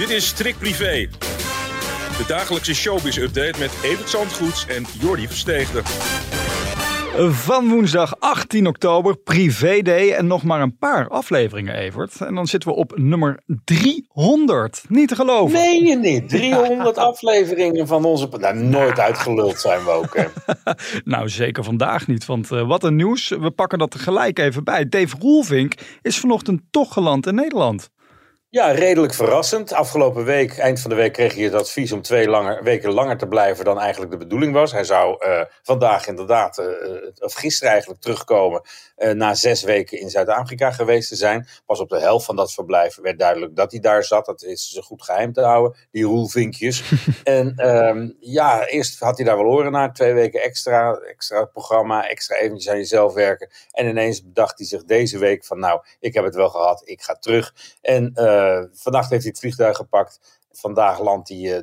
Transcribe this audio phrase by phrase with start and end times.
[0.00, 1.08] Dit is Trick Privé.
[2.16, 5.82] De dagelijkse showbiz-update met Evert Zandgoeds en Jordi Versteegde.
[7.30, 12.20] Van woensdag 18 oktober, Privé Day en nog maar een paar afleveringen, Evert.
[12.20, 14.84] En dan zitten we op nummer 300.
[14.88, 15.58] Niet te geloven.
[15.58, 16.28] Nee, je niet.
[16.28, 18.28] 300 afleveringen van onze...
[18.38, 20.16] Nou, nooit uitgeluld zijn we ook.
[20.16, 20.24] Hè.
[21.14, 23.28] nou, zeker vandaag niet, want uh, wat een nieuws.
[23.28, 24.88] We pakken dat tegelijk even bij.
[24.88, 27.90] Dave Roelvink is vanochtend toch geland in Nederland.
[28.52, 29.72] Ja, redelijk verrassend.
[29.72, 33.16] Afgelopen week, eind van de week, kreeg hij het advies om twee langer, weken langer
[33.16, 34.72] te blijven dan eigenlijk de bedoeling was.
[34.72, 36.66] Hij zou uh, vandaag inderdaad, uh,
[37.18, 38.62] of gisteren eigenlijk, terugkomen
[38.96, 41.46] uh, na zes weken in Zuid-Afrika geweest te zijn.
[41.66, 44.26] Pas op de helft van dat verblijf werd duidelijk dat hij daar zat.
[44.26, 46.82] Dat is ze goed geheim te houden, die roelvinkjes.
[47.24, 49.92] en um, ja, eerst had hij daar wel horen naar.
[49.92, 53.50] Twee weken extra, extra programma, extra eventjes aan jezelf werken.
[53.70, 57.02] En ineens bedacht hij zich deze week van nou, ik heb het wel gehad, ik
[57.02, 57.54] ga terug.
[57.80, 58.12] En
[58.72, 60.38] vannacht heeft hij het vliegtuig gepakt.
[60.52, 61.58] Vandaag landt hij uh,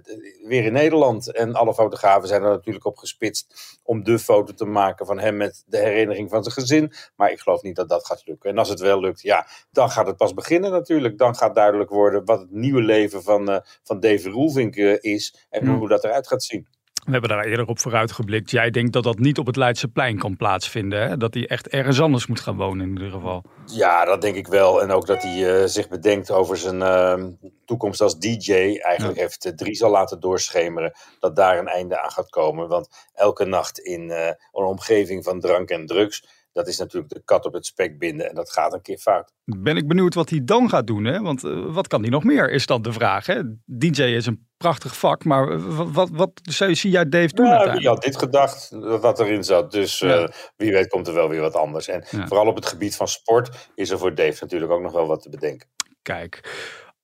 [0.47, 1.31] weer in Nederland.
[1.31, 5.38] En alle fotografen zijn er natuurlijk op gespitst om de foto te maken van hem
[5.38, 6.94] met de herinnering van zijn gezin.
[7.16, 8.50] Maar ik geloof niet dat dat gaat lukken.
[8.50, 11.17] En als het wel lukt, ja, dan gaat het pas beginnen natuurlijk.
[11.17, 15.48] Dan gaat duidelijk worden wat het nieuwe leven van, uh, van Dave Roelvink uh, is
[15.50, 15.78] en mm.
[15.78, 16.67] hoe dat eruit gaat zien.
[17.06, 18.52] We hebben daar eerder op vooruitgeblikt.
[18.52, 21.08] Jij denkt dat dat niet op het Leidseplein kan plaatsvinden.
[21.08, 21.17] Hè?
[21.17, 23.44] Dat hij echt ergens anders moet gaan wonen in ieder geval.
[23.66, 24.81] Ja, dat denk ik wel.
[24.81, 27.23] En ook dat hij uh, zich bedenkt over zijn uh,
[27.66, 28.52] toekomst als DJ.
[28.54, 29.22] Eigenlijk ja.
[29.22, 32.67] heeft uh, Dries al laten doorschemeren dat daar een einde aan gaat komen.
[32.67, 37.45] Want elke nacht in een omgeving van drank en drugs dat is natuurlijk de kat
[37.45, 39.34] op het spek binden en dat gaat een keer fout.
[39.45, 41.22] Ben ik benieuwd wat hij dan gaat doen, hè?
[41.22, 43.26] want uh, wat kan hij nog meer, is dan de vraag.
[43.26, 43.42] Hè?
[43.66, 47.88] DJ is een prachtig vak, maar wat, wat, wat zie jij Dave doen ja, Wie
[47.88, 50.22] had dit gedacht, wat erin zat, dus ja.
[50.22, 51.88] uh, wie weet komt er wel weer wat anders.
[51.88, 52.27] En ja.
[52.27, 55.22] vooral op het gebied van sport is er voor Dave natuurlijk ook nog wel wat
[55.22, 55.67] te bedenken.
[56.02, 56.41] Kijk,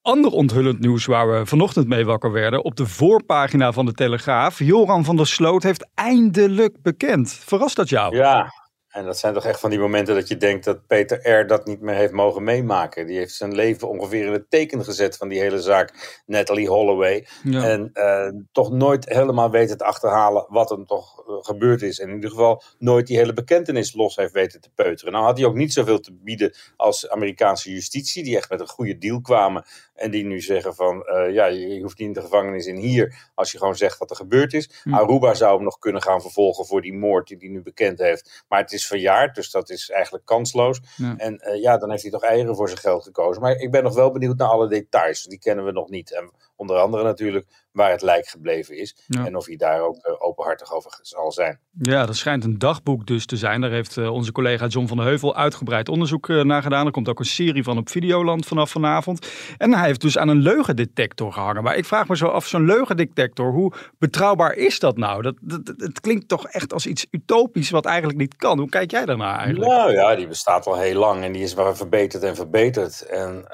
[0.01, 2.63] Ander onthullend nieuws waar we vanochtend mee wakker werden.
[2.63, 4.59] Op de voorpagina van de Telegraaf.
[4.59, 7.33] Joran van der Sloot heeft eindelijk bekend.
[7.33, 8.15] Verrast dat jou?
[8.15, 8.51] Ja,
[8.93, 11.47] en dat zijn toch echt van die momenten dat je denkt dat Peter R.
[11.47, 13.07] dat niet meer heeft mogen meemaken.
[13.07, 17.27] Die heeft zijn leven ongeveer in het teken gezet van die hele zaak Natalie Holloway.
[17.43, 17.63] Ja.
[17.63, 21.99] En uh, toch nooit helemaal weten te achterhalen wat er toch uh, gebeurd is.
[21.99, 25.13] En in ieder geval nooit die hele bekentenis los heeft weten te peuteren.
[25.13, 28.23] Nou had hij ook niet zoveel te bieden als Amerikaanse justitie.
[28.23, 29.65] Die echt met een goede deal kwamen.
[29.95, 33.31] En die nu zeggen van, uh, ja, je hoeft niet in de gevangenis in hier
[33.35, 34.69] als je gewoon zegt wat er gebeurd is.
[34.83, 34.93] Hm.
[34.93, 38.43] Aruba zou hem nog kunnen gaan vervolgen voor die moord die hij nu bekend heeft.
[38.47, 40.79] Maar het is verjaard, dus dat is eigenlijk kansloos.
[40.95, 41.13] Ja.
[41.17, 43.41] En uh, ja, dan heeft hij toch eieren voor zijn geld gekozen.
[43.41, 45.23] Maar ik ben nog wel benieuwd naar alle details.
[45.23, 46.13] Die kennen we nog niet.
[46.13, 48.95] En onder andere natuurlijk waar het lijk gebleven is.
[49.07, 49.25] Ja.
[49.25, 51.59] En of hij daar ook uh, openhartig over zal zijn.
[51.81, 53.61] Ja, dat schijnt een dagboek dus te zijn.
[53.61, 56.85] Daar heeft uh, onze collega John van der Heuvel uitgebreid onderzoek naar gedaan.
[56.85, 59.27] Er komt ook een serie van op Videoland vanaf vanavond.
[59.57, 61.63] En hij heeft dus aan een leugendetector gehangen.
[61.63, 65.21] Maar ik vraag me zo af, zo'n leugendetector, hoe betrouwbaar is dat nou?
[65.21, 68.59] Dat, dat, het klinkt toch echt als iets utopisch wat eigenlijk niet kan.
[68.59, 69.71] Hoe kijk jij daarnaar eigenlijk?
[69.71, 73.01] Nou ja, die bestaat al heel lang en die is maar verbeterd en verbeterd.
[73.01, 73.47] En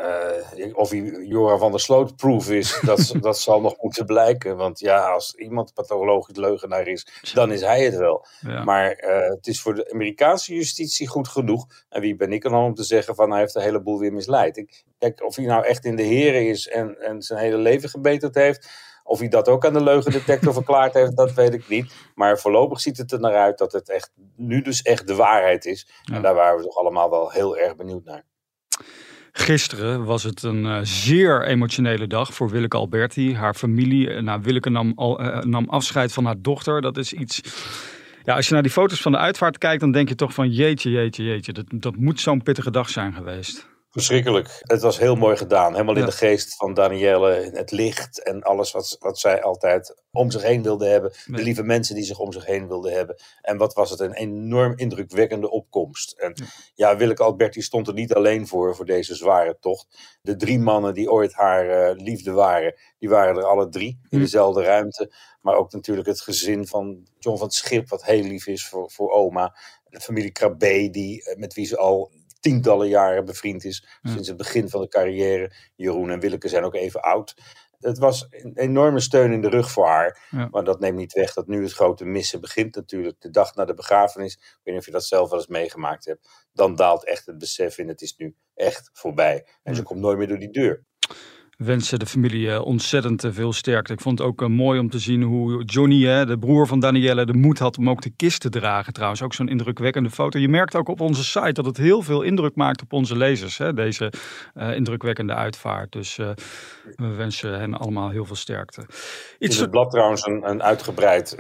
[0.74, 4.58] of hij Joran van der Sloot proof is, dat, dat zal nog moeten blijken.
[4.58, 8.26] Want ja, als iemand pathologisch leugenaar is, dan is hij het wel.
[8.40, 8.64] Ja.
[8.64, 11.66] Maar uh, het is voor de Amerikaanse justitie goed genoeg.
[11.90, 14.58] En wie ben ik dan om te zeggen van hij heeft een heleboel weer misleid.
[14.58, 17.90] Ik, kijk, of hij nou echt in de heren is en, en zijn hele leven
[17.90, 18.70] gebeterd heeft.
[19.10, 21.94] Of hij dat ook aan de leugendetector verklaard heeft, dat weet ik niet.
[22.16, 25.66] Maar voorlopig ziet het er naar uit dat het echt, nu dus echt de waarheid
[25.66, 25.88] is.
[26.02, 26.16] Ja.
[26.16, 28.24] En daar waren we toch allemaal wel heel erg benieuwd naar.
[29.32, 33.36] Gisteren was het een uh, zeer emotionele dag voor Willeke Alberti.
[33.36, 36.82] Haar familie, nou, Willeke nam, al, uh, nam afscheid van haar dochter.
[36.82, 37.42] Dat is iets...
[38.24, 40.50] Ja, als je naar die foto's van de uitvaart kijkt, dan denk je toch van
[40.50, 41.54] jeetje, jeetje, jeetje.
[41.54, 43.68] Dat, dat moet zo'n pittige dag zijn geweest.
[43.92, 44.62] Verschrikkelijk.
[44.62, 45.72] Het was heel mooi gedaan.
[45.72, 47.50] Helemaal in de geest van Danielle.
[47.54, 51.12] Het licht en alles wat, wat zij altijd om zich heen wilde hebben.
[51.26, 53.16] De lieve mensen die zich om zich heen wilden hebben.
[53.42, 56.12] En wat was het een enorm indrukwekkende opkomst.
[56.12, 59.88] En ja, ja Willeke Alberti stond er niet alleen voor, voor deze zware tocht.
[60.22, 64.20] De drie mannen die ooit haar uh, liefde waren, die waren er alle drie in
[64.20, 65.14] dezelfde ruimte.
[65.42, 69.12] Maar ook natuurlijk het gezin van John van Schip, wat heel lief is voor, voor
[69.12, 69.56] oma.
[69.84, 73.88] De familie Krabbe, die, met wie ze al tientallen jaren bevriend is.
[74.04, 75.52] Sinds het begin van de carrière.
[75.76, 77.36] Jeroen en Willeke zijn ook even oud.
[77.80, 80.28] Het was een enorme steun in de rug voor haar.
[80.30, 80.48] Ja.
[80.52, 83.22] Maar dat neemt niet weg dat nu het grote missen begint natuurlijk.
[83.22, 84.34] De dag na de begrafenis.
[84.34, 86.30] Ik weet niet of je dat zelf wel eens meegemaakt hebt.
[86.54, 89.48] Dan daalt echt het besef in het is nu echt voorbij.
[89.64, 90.86] En ze komt nooit meer door die deur.
[91.60, 93.94] Wensen de familie ontzettend veel sterkte.
[93.94, 97.34] Ik vond het ook mooi om te zien hoe Johnny, de broer van Danielle, de
[97.34, 98.94] moed had om ook de kist te dragen.
[98.94, 100.40] Trouwens, ook zo'n indrukwekkende foto.
[100.40, 103.58] Je merkt ook op onze site dat het heel veel indruk maakt op onze lezers.
[103.58, 103.74] Hè?
[103.74, 104.14] Deze
[104.54, 105.92] indrukwekkende uitvaart.
[105.92, 106.16] Dus
[106.96, 108.86] we wensen hen allemaal heel veel sterkte.
[109.40, 111.36] Iets In het blad trouwens een, een uitgebreid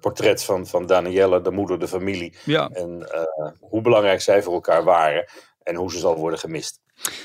[0.00, 2.36] portret van, van Danielle, de moeder, de familie.
[2.44, 2.68] Ja.
[2.68, 3.08] En
[3.60, 5.28] hoe belangrijk zij voor elkaar waren
[5.62, 6.80] en hoe ze zal worden gemist.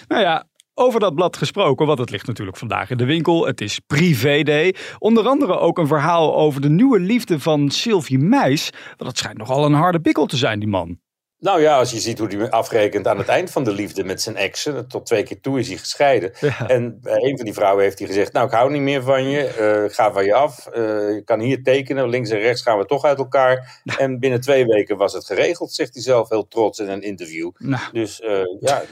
[0.08, 3.46] Nou ja, over dat blad gesproken, want het ligt natuurlijk vandaag in de winkel.
[3.46, 4.76] Het is Privé Day.
[5.00, 8.70] Onder andere ook een verhaal over de nieuwe liefde van Sylvie Meis.
[8.98, 11.02] Want het schijnt nogal een harde pikkel te zijn, die man.
[11.44, 14.22] Nou ja, als je ziet hoe hij afrekent aan het eind van de liefde met
[14.22, 14.88] zijn exen.
[14.88, 16.34] Tot twee keer toe is hij gescheiden.
[16.68, 19.24] En uh, een van die vrouwen heeft hij gezegd: Nou, ik hou niet meer van
[19.24, 19.84] je.
[19.88, 20.68] Uh, ga van je af.
[20.68, 20.76] Uh,
[21.14, 22.10] je kan hier tekenen.
[22.10, 23.82] Links en rechts gaan we toch uit elkaar.
[23.98, 27.52] En binnen twee weken was het geregeld, zegt hij zelf heel trots in een interview.
[27.58, 27.84] Nou.
[27.92, 28.22] Dus
[28.60, 28.84] ja,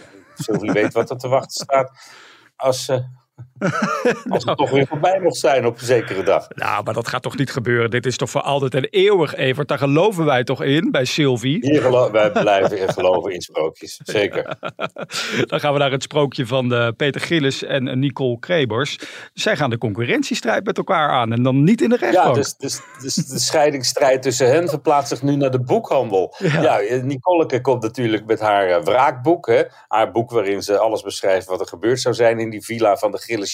[0.41, 1.91] Sylvie weet wat er te wachten staat.
[2.55, 2.89] Als,
[4.33, 6.47] Als het toch weer voorbij mocht zijn op een zekere dag.
[6.49, 7.89] Nou, maar dat gaat toch niet gebeuren.
[7.89, 9.67] Dit is toch voor altijd en eeuwig, Evert.
[9.67, 11.57] Daar geloven wij toch in, bij Sylvie?
[11.61, 14.57] Hier wij blijven geloven in sprookjes, zeker.
[15.45, 18.99] Dan gaan we naar het sprookje van de eh, Peter Gillis en Nicole Krebers.
[19.33, 22.27] Zij gaan de concurrentiestrijd met elkaar aan en dan niet in de rechtbank.
[22.27, 26.35] Ja, dus, dus, dus de scheidingsstrijd tussen hen verplaatst zich nu naar de boekhandel.
[26.37, 29.47] Ja, ja Nicoleke komt natuurlijk met haar uh, wraakboek.
[29.47, 29.63] Hè?
[29.87, 33.11] Haar boek waarin ze alles beschrijft wat er gebeurd zou zijn in die villa van
[33.11, 33.50] de Gillis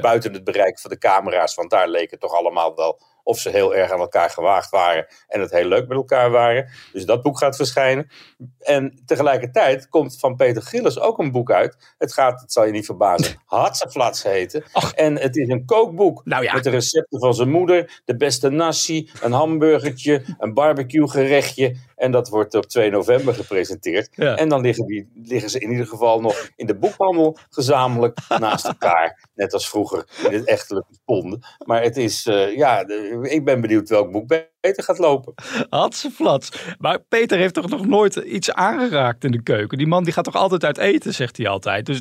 [0.00, 1.54] buiten het bereik van de camera's.
[1.54, 5.06] Want daar leek het toch allemaal wel of ze heel erg aan elkaar gewaagd waren
[5.28, 6.70] en het heel leuk met elkaar waren.
[6.92, 8.10] Dus dat boek gaat verschijnen.
[8.58, 11.94] En tegelijkertijd komt van Peter Gillis ook een boek uit.
[11.98, 14.64] Het gaat, het zal je niet verbazen, Hatseflats heten.
[14.94, 19.10] En het is een kookboek nou met de recepten van zijn moeder, de beste nasi,
[19.20, 21.76] een hamburgertje, een barbecue gerechtje.
[21.96, 24.08] En dat wordt op 2 november gepresenteerd.
[24.14, 28.66] En dan liggen, die, liggen ze in ieder geval nog in de boekhandel gezamenlijk naast
[28.66, 29.28] elkaar.
[29.34, 31.40] Net als vroeger in het echtelijke ponden.
[31.64, 32.88] Maar het is, uh, ja,
[33.22, 35.34] ik ben benieuwd welk boek beter gaat lopen.
[35.68, 36.74] Had ze flats.
[36.78, 39.78] Maar Peter heeft toch nog nooit iets aangeraakt in de keuken?
[39.78, 41.86] Die man die gaat toch altijd uit eten, zegt hij altijd.
[41.86, 42.00] Dus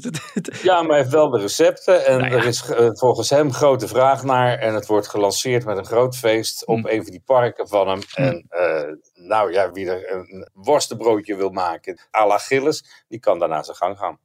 [0.62, 2.06] Ja, maar hij heeft wel de recepten.
[2.06, 4.58] En nou er is uh, volgens hem grote vraag naar.
[4.58, 6.88] En het wordt gelanceerd met een groot feest op hm.
[6.88, 8.00] een van die parken van hem.
[8.14, 13.40] En uh, nou ja, wie er een worstenbroodje wil maken, à la Gilles, die kan
[13.40, 14.20] daarna zijn gang gaan.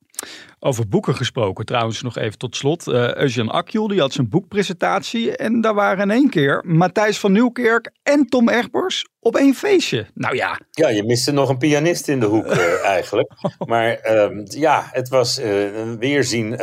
[0.63, 2.87] Over boeken gesproken, trouwens nog even tot slot.
[2.87, 5.37] Uh, Eugene Akjul, die had zijn boekpresentatie.
[5.37, 10.07] En daar waren in één keer Matthijs van Nieuwkerk en Tom Egbers op één feestje.
[10.15, 10.61] Nou ja.
[10.71, 13.33] Ja, je miste nog een pianist in de hoek uh, eigenlijk.
[13.67, 16.59] Maar uh, ja, het was uh, een weerzien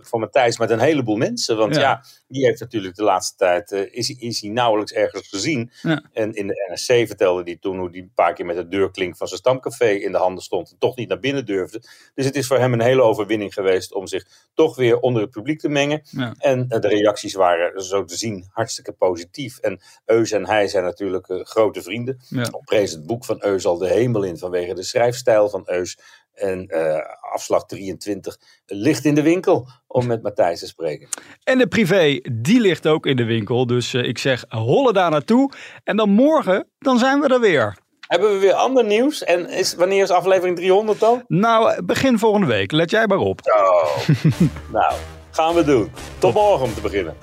[0.00, 1.56] van Matthijs met een heleboel mensen.
[1.56, 5.70] Want ja, die heeft natuurlijk de laatste tijd, is, is hij nauwelijks ergens gezien.
[5.82, 6.02] Ja.
[6.12, 9.16] En in de NRC vertelde hij toen hoe hij een paar keer met de deurklink
[9.16, 10.70] van zijn stamcafé in de handen stond.
[10.70, 11.82] En toch niet naar binnen durfde.
[12.14, 15.30] Dus het is voor hem een hele overwinning geweest om zich toch weer onder het
[15.30, 16.02] publiek te mengen.
[16.10, 16.34] Ja.
[16.38, 19.58] En de reacties waren zo te zien hartstikke positief.
[19.58, 22.20] En Eus en hij zijn natuurlijk groot grote vrienden.
[22.28, 22.50] Ja.
[22.64, 25.98] Prees het boek van Eus al de hemel in vanwege de schrijfstijl van Eus.
[26.34, 26.98] En uh,
[27.32, 31.08] afslag 23 ligt in de winkel om met Matthijs te spreken.
[31.44, 33.66] En de privé, die ligt ook in de winkel.
[33.66, 35.52] Dus uh, ik zeg, holle daar naartoe.
[35.84, 37.76] En dan morgen, dan zijn we er weer.
[38.10, 39.24] Hebben we weer ander nieuws?
[39.24, 41.24] En is, wanneer is aflevering 300 dan?
[41.28, 42.72] Nou, begin volgende week.
[42.72, 43.40] Let jij maar op.
[43.44, 44.08] Oh.
[44.78, 44.94] nou,
[45.30, 45.90] gaan we doen.
[46.18, 47.16] Tot morgen om te beginnen.